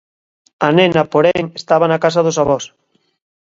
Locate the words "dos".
2.25-2.39